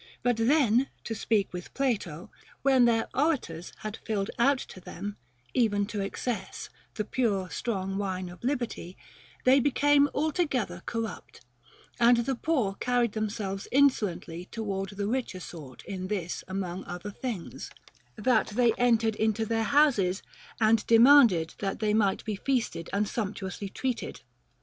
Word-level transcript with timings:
But 0.23 0.37
then 0.37 0.87
(to 1.03 1.13
speak 1.13 1.53
with 1.53 1.75
Plato), 1.75 2.31
when 2.63 2.85
their 2.85 3.07
ora 3.13 3.37
tors 3.37 3.71
had 3.81 3.97
filled 4.03 4.31
out 4.39 4.57
to 4.57 4.81
them, 4.81 5.15
even 5.53 5.85
to 5.85 6.01
excess, 6.01 6.69
the 6.95 7.05
pure 7.05 7.51
strong 7.51 7.99
wine 7.99 8.27
of 8.27 8.43
liberty, 8.43 8.97
they 9.45 9.59
became 9.59 10.09
altogether 10.15 10.81
corrupt, 10.87 11.41
and 11.99 12.17
the 12.17 12.33
poor 12.33 12.73
carried 12.79 13.11
themselves 13.11 13.67
insolently 13.71 14.45
toward 14.45 14.89
the 14.89 15.05
richer 15.05 15.39
sort 15.39 15.85
in 15.85 16.07
this 16.07 16.43
among 16.47 16.83
other 16.85 17.11
things, 17.11 17.69
that 18.15 18.47
they 18.47 18.73
entered 18.79 19.13
into 19.17 19.45
their 19.45 19.65
houses 19.65 20.23
and 20.59 20.83
demanded 20.87 21.53
that 21.59 21.77
they 21.77 21.93
might 21.93 22.25
be 22.25 22.35
feasted 22.35 22.89
and 22.91 23.07
sumptuously 23.07 23.69
treated. 23.69 24.21